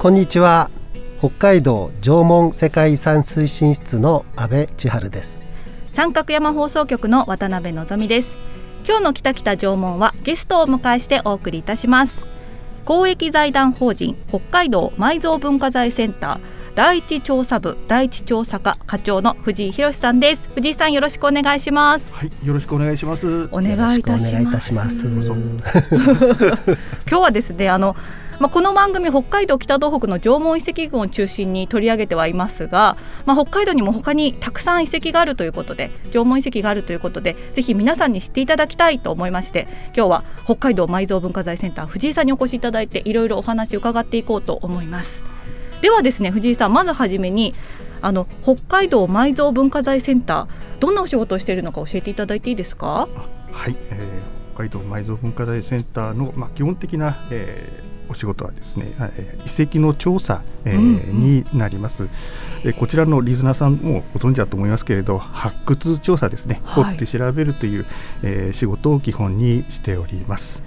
[0.00, 0.70] こんにちは。
[1.18, 5.38] 北海道縄文世界遺産推進室の阿部千春です。
[5.92, 8.32] 三角山放送局の渡辺のぞみです。
[8.88, 12.22] 今日の北北縄文はゲストをお迎えしてお送りいたします。
[12.86, 20.48] 公益財団法人北海道埋蔵文化財センター第一調査部第一調査課課長の藤井博さんです。
[20.54, 22.10] 藤井さんよろしくお願いします。
[22.10, 23.50] はいよろしくお願いします。
[23.52, 24.18] お願いいた
[24.62, 25.06] します。
[27.06, 27.94] 今日はですねあの
[28.40, 32.96] まあ、この番組北海道北東北の縄文遺跡群を中心に取り上げてはいますが、
[33.26, 45.22] まあ、北海道にも他にたくさん遺跡があるということで縄文遺跡があるということでぜひ皆さんに知っていただきたいと思いまして今日は北海道埋蔵文化財センター藤井さんにお越しいただいていろいろお話を伺っていこうと思います。
[45.82, 47.52] ではですね藤井さんまずはじめに
[48.00, 50.48] あの北海道埋蔵文化財センター
[50.80, 53.06] どんなお仕事をしているのか教えていただいていいですか？
[53.52, 58.86] はい、えー、北海道埋蔵文化財センターの、まあ、基本的な、えーお仕事はですね、
[59.46, 62.08] 遺跡の調査、えー、になります、
[62.64, 67.86] えこちらのリズナーさんもご存知だと思いますけれど発掘調査ですね、掘って調べるという、
[68.24, 70.64] えー、仕事を基本にしております。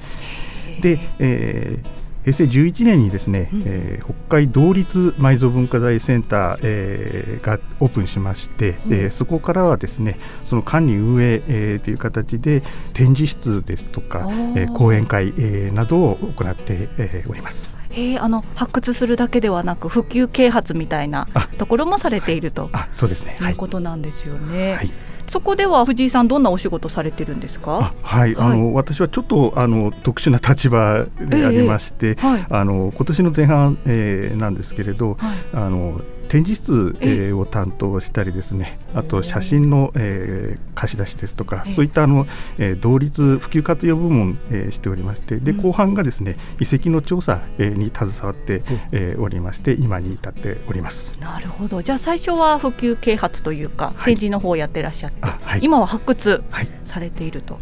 [0.82, 12.62] で、えー平成11年にですね、うん、えー、北海道立埋蔵文化財センター、えー、がオープンしまして、うん、えー、そこからはですねその管理運営、えー、という形で
[12.94, 17.78] 展示室ですとか、えー、講演会、えー、などを行って、えー、おります。
[17.92, 21.28] えー、あの発掘するだけではなく普及啓発みたいな
[21.60, 24.76] ところもされていると、あそうですね、いうことなんですよね。
[24.76, 24.92] はい
[25.28, 27.94] そこでは藤井さんどんなお仕事されてるんですか？
[28.02, 42.26] はい、はい、あの私はちょっとあの特殊な立場でありまして、えーはい、あの今年の前半、えー、なんですけれど、はい、あの展示室、えー、を担当したりですねあと写真の、えー、貸し出しですとかそういったあの、
[42.58, 51.20] えー、同率普及活用部門、えー、しておりましてで後半がですね遺跡の調査、えー、に携わって、えー、おりまして今に至っております。
[51.20, 51.82] なるほど。
[51.82, 56.44] じゃあ最初は普及啓発というか、はい、展示の方をやってらっしゃって、はい、今は発掘
[56.86, 57.60] されていると。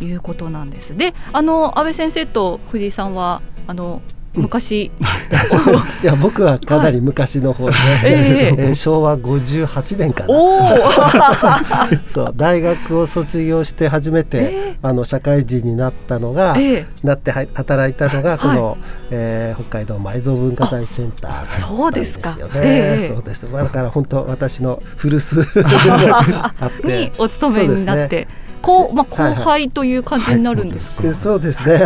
[0.00, 0.96] いうことなんです。
[0.96, 4.02] で、あの安倍先生と藤井さんはあの
[4.36, 4.90] 昔。
[6.02, 10.34] いや僕はかなり昔の方で、えー、昭和58年かな。
[12.06, 18.78] そう大学を卒業して初めて、えー、あの社会人になったのが、えー、なって働いたのがこの、はい、
[19.10, 21.46] えー、北海道埋蔵文化財センター。
[21.46, 25.36] そうですか、えー、そうです、だから本当私の古巣
[26.84, 28.26] にお勤めになって。
[28.26, 28.45] こ
[28.88, 31.02] うまあ後輩という感じになるんですか？
[31.02, 31.78] はいはい、そうですね。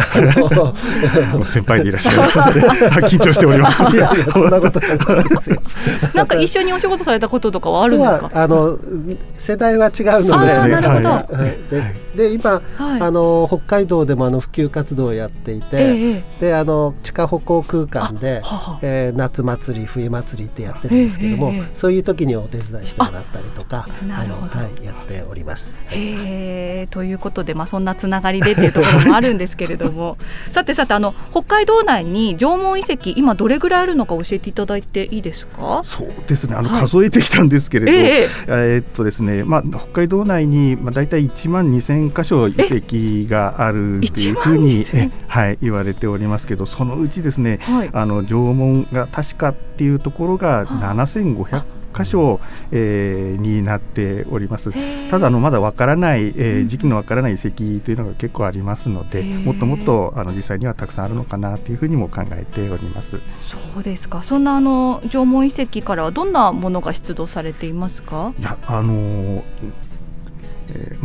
[1.46, 3.82] 先輩でいらっしゃいますので緊張しております。
[3.82, 5.60] いやいやそんなことないですよ。
[6.14, 8.30] なんか一緒にお仕事されたこととかはあるんですか？
[8.32, 8.78] あの
[9.36, 10.70] 世代は違うので。
[10.70, 11.28] なるほど。
[12.10, 18.42] で今、あの北海道でもあの普及活動をやっていて、であの地下歩行空間で、
[18.82, 24.48] えー、夏祭り冬祭りってやってるんですけども、そういう時にお手伝いしてもらったりとか、あのは
[24.82, 25.72] いやっております。
[25.90, 26.69] へえ。
[26.70, 30.16] えー、ということで、まあ、そんなつながりでっていうところもあるんですけれども。
[30.52, 35.80] さてさてあの北海道内に縄文遺跡今どれぐらいあるのか教えていただいていいですか？
[35.84, 36.54] そうですね。
[36.54, 44.86] あの、数えてきたんですけれど、えー、えー、っとですね、まあ、北海道内に、まあ、大体1万2000箇所遺跡があるというふうに
[45.26, 51.62] はい、言われておりますけどそのうちですね、はい、あの縄文が確かっていうところが7500
[51.94, 52.40] 箇所、
[52.72, 54.72] えー、になっております。
[55.10, 57.50] ただあのまだわからない、えー、時期のわからない遺跡
[57.84, 63.20] というのが結構ありますのでもっともっとあの実際にはたくさんあるのかなというふうにも考えております。
[63.40, 64.22] そうですか。
[64.22, 68.32] そんなあの縄文遺跡からはどんなものが出土されていますか？
[68.38, 69.42] いやあのえー、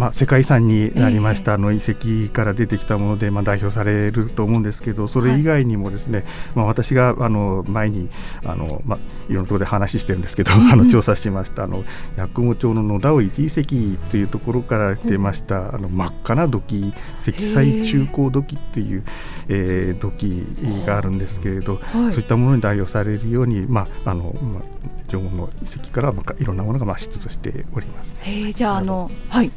[0.05, 8.07] まあ、世界遺産になりました、あの遺跡から出てきたもので、まあ、代表されると思うんですけどそれ以外にもですね、はい、まあ、私があの前に
[8.45, 8.99] あの、まあ、
[9.29, 11.63] いろんなところで話してるんですけど、あの調査しました。
[11.63, 11.83] あの
[12.17, 19.03] 八雲町の野田尾一遺跡というところから出ました、あの真っ赤な土器積載中高土器っていう、
[19.47, 20.45] えー、土器
[20.85, 28.15] があるんですけれど、そういったものに代表されるように、まああのまあ、縄文の遺跡から、まあ、いろんなものがまあ出土しております。
[28.25, 29.51] えじゃああのはい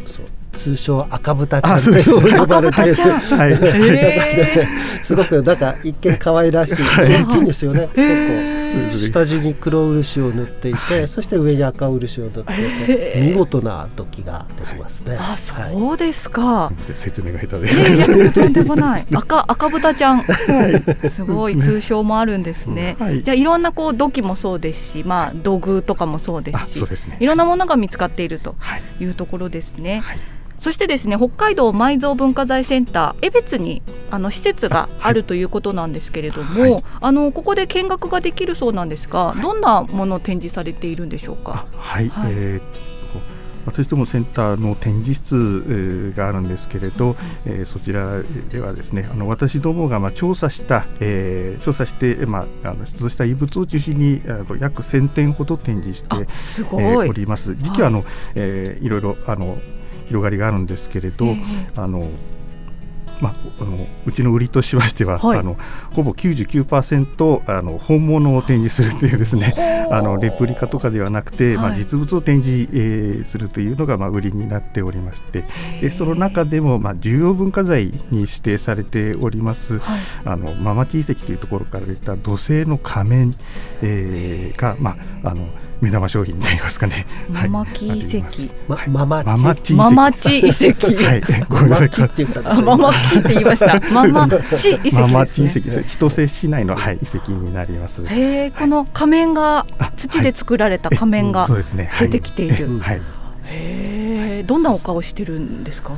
[0.58, 1.90] 通称赤豚ちゃんと
[2.20, 2.80] 呼ばれて。
[2.82, 7.88] いる、はい、すごくなんか一見可愛らしい大きいんですよね。
[7.94, 12.52] 結構下地に黒漆を塗っていて、そして上に赤漆を塗って
[12.84, 15.16] いて、見事な土器が出てますね。
[15.18, 15.54] あ、そ
[15.92, 16.70] うですか。
[16.94, 18.30] 説明が下手で。
[18.30, 19.06] とんでもない。
[19.12, 20.24] 赤赤豚ちゃん、
[21.08, 22.96] すごい通称もあるんですね。
[23.22, 26.84] じゃあいろんなこう土器もそうですし、まあ土偶とかもそうですし、
[27.20, 28.54] いろんなものが見つかっていると
[29.00, 29.08] い。
[29.08, 30.02] うところですね。
[30.58, 41.66] はいそしてですね北海道埋蔵文化財センター江別にあの施設があるということなんですけれども、はい、あのここで見学ができるそうなんですが、はい、どんなものを展示されているんでしょうか？
[41.76, 42.98] はい、はい、えー
[43.66, 57.54] 私どもセンターの展示室があるんですけれど、えー、そちらではですねあの私どもがまあ調査した、えー、調査して、まあ、あの出土した遺物を中心にあの約1000点ほど展示してすごい、えー、おります。
[57.56, 58.06] 時期はあの、はい。
[58.36, 59.58] えー、いろいろあの
[60.08, 62.04] 広がりがあるんですけれど、えー、あの
[63.20, 63.76] まあ、あの
[64.06, 65.56] うちの売りとしましては、はい、あの
[65.92, 75.44] ほぼ99%あの本物を展示するというですねあのレプリカとかではなくて、はい、まあ、実物を展示、えー、するというのが、まあ、売りになっておりまして
[75.80, 83.34] でその中でも、まあ、重要文化財に指定されております、はい、あのママチ遺跡というところから出た土星の仮面、
[83.82, 85.44] えー、が、まあ、あの
[85.80, 87.06] 目玉商品になりますかね。
[87.30, 88.52] ママキ遺跡。
[88.68, 90.94] ま、ママママチママチ遺跡。
[91.04, 91.22] はい。
[91.48, 91.90] ごめんなさい。
[92.62, 93.80] ママキって言いました。
[93.92, 95.96] ママチ遺跡、ママチ遺跡です。
[95.96, 98.04] 千歳市内のはい遺跡になります。
[98.06, 99.66] へえ、この仮面が
[99.96, 101.46] 土で作られた仮面が
[102.00, 102.78] 出てきている。
[102.80, 103.00] はい。
[103.44, 105.92] へえ、どんなお顔してるんですか？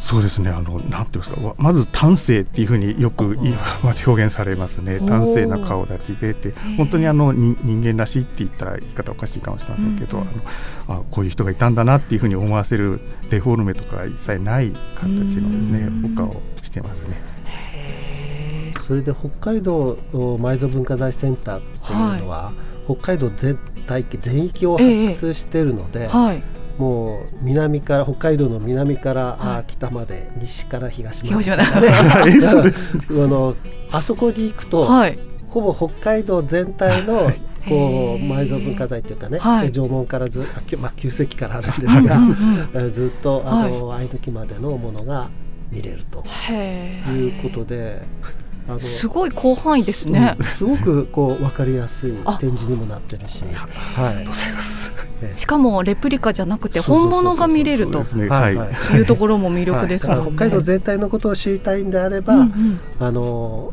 [0.00, 0.50] そうですね。
[0.50, 1.54] あのなんていうんですか。
[1.58, 3.38] まず端正っていうふうによく
[3.84, 4.98] 表現されますね。
[4.98, 6.54] 端正な顔立ちでって。
[6.76, 10.26] 本当にあの人間らしいって言ったら言い方おかしいかもしれませんけど、うん、あ
[10.94, 17.20] のあこういう人がいたんだなっていうふうに思わせるデフォルメとか一切ない形のですねお顔してますね。
[18.86, 22.52] それで北海道埋蔵文化財センターというのは、は
[22.88, 23.56] い、北海道全
[23.86, 26.08] 体全域を発掘しているので、ええ。
[26.08, 32.24] はいもう南から北海道の南から、はい、北まで西から東まで、 ね、あ
[33.10, 33.54] の
[33.92, 35.18] あそこに行くと、はい、
[35.50, 45.28] ほぼ北海道全体の、はい、こう埋蔵文化財というかね、はい、縄文からずあ、まあ、旧石器からあるんですが ずっとあの、はい、愛までのものが
[45.70, 46.24] 見れると。
[46.50, 48.00] いうことで。
[48.78, 54.92] すごい広範囲ですね、うん、すごくこう分かりやすい展示にもなってるし、はい、ありがとうございます
[55.36, 59.00] しかもレプリカじゃなくて本物が見れるとい。
[59.00, 63.72] うところも魅力ですもんね、北海道全体のことを知りたいんであれば、うんうん、あの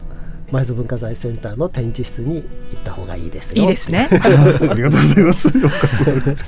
[0.51, 4.07] 埋蔵文化財センターの展示室に行った方がいいですいいですね。
[4.21, 5.49] ありがとうございます。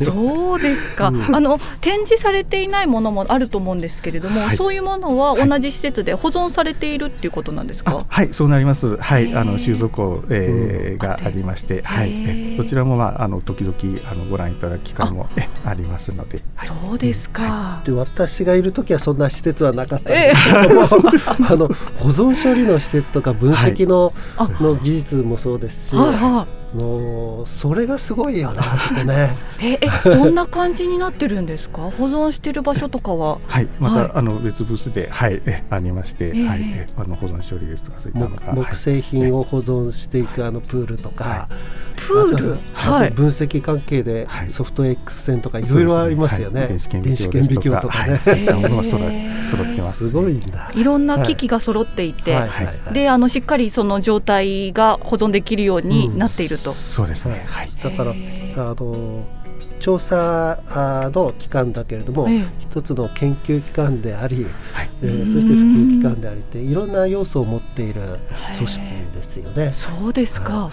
[0.04, 8.06] そうですか、うん、あの展示されていないものもあると思うんですけれども、はい、そういうものは同じ施設で保存されているっていうことなんですか？
[8.08, 8.98] はい、そうなります。
[8.98, 13.76] はい、あの収蔵庫、えー、がありまして、はい、そちらもまああの時々
[14.12, 15.28] あのご覧いただく機会も
[15.66, 15.74] あ。
[15.80, 16.40] りますので。
[16.58, 17.44] そうですか。
[17.44, 20.76] はい、で私がいる時はそんな施設はなかったんですけど。
[20.80, 21.68] も、あの
[21.98, 24.14] 保存処理の施設とか分析の,、
[24.60, 29.32] の技術もそうですし、はいはい、のそれがすごいよね あそこね。
[29.62, 31.84] ええどんな感じになってるんですか？
[31.98, 33.38] 保存してる場所とかは？
[33.48, 42.58] はいまた、はい、あの別ブースではいえありまして、えー、はいえあの保存処理ですとかそういったのが木製品を保存していくあのプールとか、はい、プール？
[42.74, 43.10] はい。
[43.12, 47.02] 分析関係でソフト X 線とかいろいろありますよね、電子顕
[47.48, 48.08] 微鏡とか。
[48.08, 48.44] ね、そうい。
[48.44, 50.10] ったものが揃ってます。
[50.10, 50.72] すごいんだ。
[50.76, 52.38] いろんな機器が揃っていて、
[52.94, 59.26] であのしっかりその状態が保存できるようになっていると、そうですね、はい、だからあの
[59.80, 60.60] 調査
[61.14, 68.02] の機関だけれども、ええ、一つの研究機関であり、はい、えー、そして普及機関でありっていろんな要素を持っている
[68.58, 68.82] 組織
[69.16, 69.72] ですよね。
[69.74, 70.70] そうですか、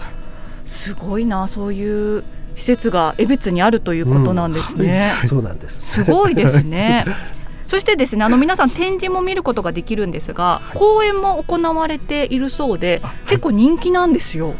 [0.65, 2.23] すごいなそういう
[2.55, 5.13] 施設が江別にあるということなんですね。
[5.21, 5.81] うん、そうなんです。
[5.81, 7.05] すごいですね。
[7.65, 14.55] そしてですねあの皆さん展示も見ることができるんですが、はい、講演も行われているそうで結構人気なんですよ。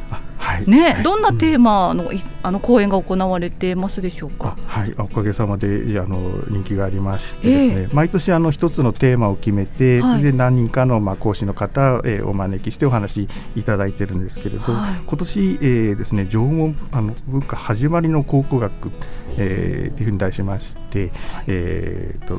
[0.47, 4.57] はい、ね、はい、どんなテーマの、うん、あの講演が行われてますでしょうか？
[4.65, 13.27] はい、おかげさまであの人気がありましてですね、えー、毎年あの一つのテーマを決めて、それで何人かのまあ講師の方を、えー、お招きしてお話
[13.57, 14.63] いただいてるんですけれど、
[15.05, 18.89] 今年、えー、ですね縄文あの文化始まりの考古学、
[19.37, 21.11] えー、というふうに題しまして、
[21.47, 22.37] えーと、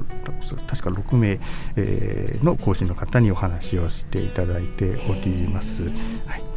[0.67, 1.39] 確か6名、
[1.77, 5.91] えー、の講師の方にお話をしていただいております。
[6.27, 6.48] はい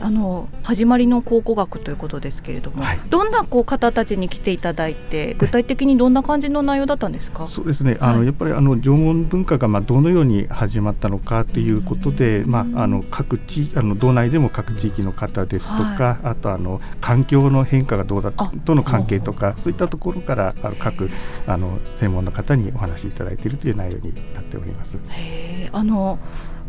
[0.00, 7.46] あの始まりの考古学ということですけれども、はい、どんなこう方たちに来ていただいて具体的にどんな感じの内容だったんですか？
[7.46, 7.96] そうですね。
[8.00, 21.10] あの、はい、やっぱりあの縄文文化がまあどのように始まったのかということで、まああの各地あの道内でも各地域の方ですとか、はい、あとあの環境の変化がどうだとの関係とかそういったところからあの各
[21.46, 24.98] あの専門の方にお話しいただいているという内容になっております。
[25.10, 26.18] へあの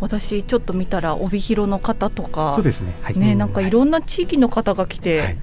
[0.02, 5.38] 私ちょっと見たら帯広の方とかそうですね,、はい、ねなんかいろんな地域の方が来て、はい、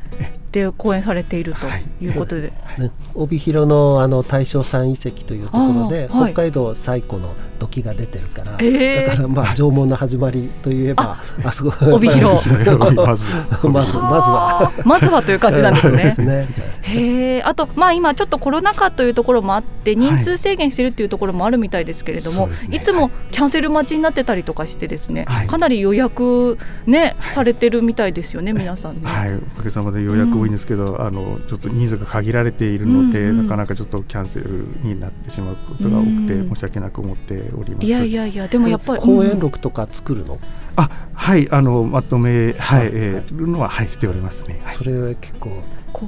[0.52, 1.66] で講演されていると
[2.00, 2.08] い。
[2.08, 2.80] うことで、はい。
[2.80, 12.48] ね、帯広のあの大正山遺跡というところで、北海道最古の土器が出てるから、えー、だからまあ縄文の始まりといえばあそこ帯広。
[12.94, 13.26] まず。
[13.62, 14.72] まずは。
[14.84, 16.12] まずはという感じなんですね。
[16.12, 16.48] すね。
[16.82, 29.00] へえあとまあ今ちょっとコロナ禍というところもあって人数制限してるっていうところもあるみたいですけれども、はい、いつもキャンセル待ちになってたりとかしてですね、はい、かなり予約ね、されてるみたいですよね皆さんね。
[29.04, 37.86] はい、おかげさまで予約多いんですけど、うん、あのちょっと人数が限られているので、うんうん、なかなかちょっとキャンセルになってしまうことが多くて、申し訳なく思っております。
[37.86, 40.38] いやいやいやでもやっぱり講演録とか作るの、
[40.76, 45.50] あはいあのまとめはい、えー、るのははいしておりますね、それは結構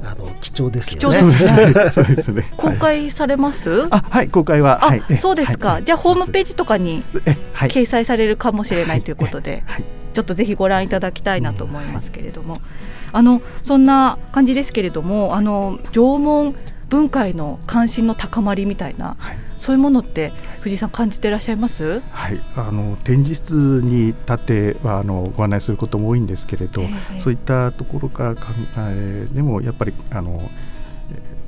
[0.04, 1.18] あの貴重ですよ ね。
[1.90, 2.44] そうですね。
[2.56, 3.86] 公開されます？
[3.90, 4.78] あ、はい、公開は。
[4.80, 5.82] はい、そうですか。
[5.82, 7.02] じゃあホームページとかに
[7.54, 9.64] 掲載されるかもしれないということで、
[10.12, 12.58] ちょっとぜひご覧いただきたいなと思いますけれども、
[13.12, 16.54] あのそんな感じですけれども、あの縄文
[16.88, 19.16] 文化への関心の高まりみたいな。
[19.60, 22.00] そういうものって藤井さん感じていらっしゃいます？
[22.12, 22.40] はい。
[22.56, 23.52] あの展示室
[23.84, 28.42] に立ってはあのご案内することも多いんですけれど、えー、そういったところから考
[28.78, 30.40] えでもやっぱりあの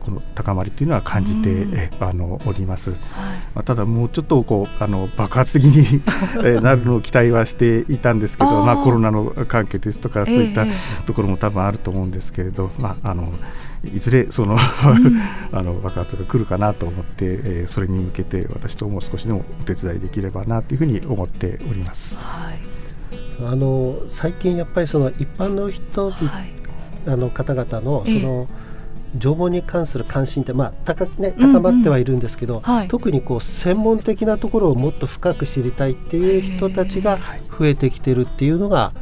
[0.02, 2.99] この高まりというのは感じて、えあのおります、はい、
[3.54, 6.02] まあ、ただもうちょっとこうあの爆発的に
[6.44, 10.66] えなるのを期待はしていたんですけどまあ、コロナの関係ですとかそういった
[11.06, 13.32] ところも多分あると思うんですけれど、まああの
[13.85, 14.56] いずれその
[15.52, 22.16] あの爆発が来るかなと思って、えー、それに向けて私とも少しでもお手伝いできればなというふうに思っております。
[22.16, 22.59] はい、
[23.44, 26.52] あの最近やっぱりその一般の人、はい、
[27.09, 28.62] あの方々のその、え
[29.14, 37.19] 縄文に関する関心って、まあ高ね、高まってはいるんですけど、うんうんはい、特にこう専門的なところをもっと深く知りたいっていう人たちが
[37.59, 38.92] 増えてきてるっていうのが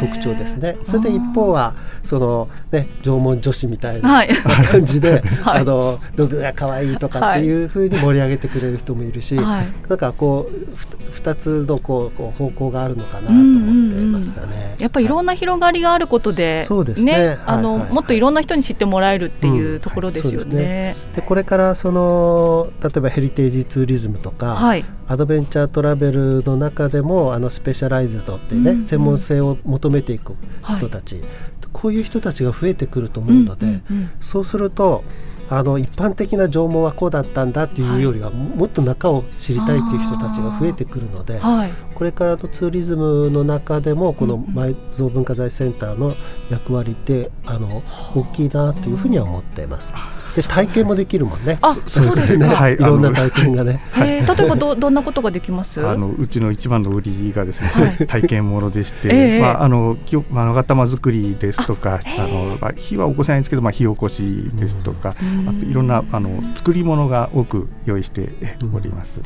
[0.00, 0.76] 特徴ですね。
[0.86, 4.24] それで一方はその、ね、縄文女子みたいな
[4.70, 14.46] 感じで、 はい、あの道具が可愛いとかっていうふうに盛り上げてくれる人もいるし、はい、なんかこう2つのこう方向があるのかなと思ってましたね。
[14.46, 17.38] うんうんうん、やっぱりいろんな広がりがあることで、そうですね。
[17.46, 20.46] あの、もっといろんな人に知ってもらえるっていうところですよね。
[20.46, 31.24] うんはい、で、ね、これからその例えばヘリテージツーリズムとか、はい、アドベンチャートラベルの中でもあのスペシャライズドっていうね、うんうん、専門性を求めていく人たち、はい、
[31.72, 35.04] こういう人たちが増えてくると思うので、うんうんうん、そうすると
[35.50, 46.12] あの一般的な縄文はこうだったんだっていうよりは、はい、もっと中を知りたいっていう人たちが増えてくるので、はい、これからのツーリズムの中でもこの埋蔵文化財センターの
[46.50, 47.82] 役割ってあの
[48.14, 49.92] 大きいなというふうには思っています。
[50.34, 51.58] で体験もできるもんね。
[51.62, 52.46] あ、そうですね。
[52.46, 53.80] はい、いろんな体験がね。
[53.96, 55.86] 例えばどどんなことができます？
[55.86, 68.28] あのうちの一番の売りがですね、体験ものでして、まああのきまあ頭作りですとか、あのまあ火は起こせないんですけど、まあ火起こしですとか、あといろんなあの作り物が多く用意して
[68.74, 69.22] おります。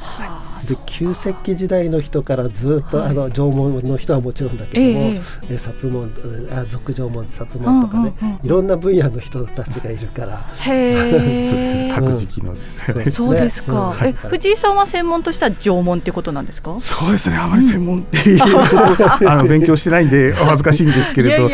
[0.69, 5.01] で旧石器時代の人からずっと、あの縄文の人はもちろんだけども、
[5.51, 6.13] え薩文
[6.53, 10.47] あ俗縄文薩文とかね、いろんな分野の人たちがいるから。
[10.61, 10.92] へ
[11.95, 12.55] 各時期の、
[13.11, 16.77] そうですか、え藤井さんは専門としては縄文ってことなんですか？
[16.81, 17.37] そうですね。
[17.37, 18.41] あまり専門っていう、
[19.29, 21.49] あの勉強してないんでお恥ずかしいんですけれど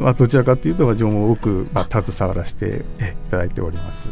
[0.00, 4.08] まあ、どちらかというと縄文を多く、まあ、携わらせていただいております。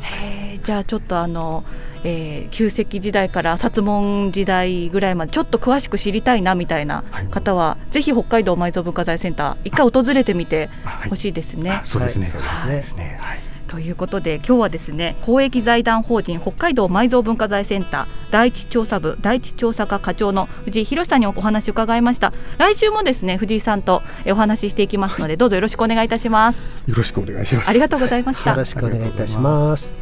[0.62, 1.64] じゃあちょっとあの
[2.06, 10.68] えー、旧石器時代から薩門時代ぐらいまでちょっと詳しく知りたいなみたいな方は、はい、ぜひ北海道埋蔵文化財センター一回訪れてみて
[11.08, 11.80] ほしいですね。
[11.86, 12.26] そうですね。
[12.26, 13.18] そうですね。
[13.20, 22.32] はいということで今日はですね公益財団法人北海道埋蔵文化財センター第一調査部第一調査課課長の藤井博さんにお話を伺いました。
[22.58, 26.58] 来週もですね藤井さんとお話ししていきますので、はい、どうぞよろしくお願いいたします。
[26.86, 27.68] よろしくお願いします。
[27.68, 28.50] ありがとうございました。
[28.50, 29.92] よろしくお願いいたします。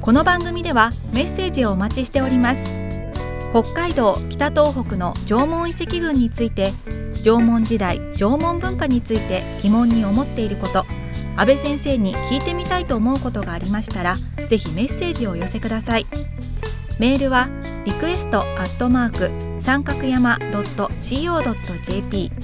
[0.00, 2.77] この番組ではメッセージをお待ちしております
[3.52, 6.72] 北海道北東北の縄文遺跡群について
[7.24, 10.84] 縄文時代縄文文化について疑問に思っていること
[11.36, 14.16] 安倍先生に聞いてみたいと思うことがありましたら
[14.48, 16.06] ぜひメッセージを寄せください。
[16.98, 17.48] メールは
[17.84, 22.34] リクエストアットマーク三角山 .co.jp フ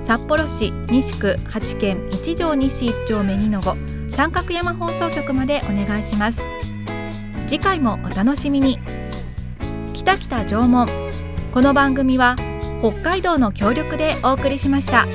[0.05, 3.75] 札幌市西区八軒一条西一丁目二の五
[4.11, 6.43] 三角山放送局までお願いします。
[7.47, 8.77] 次回もお楽しみに。
[9.93, 10.87] 北北縄文
[11.51, 12.35] この番組は
[12.81, 15.07] 北海道の協力でお送りしました。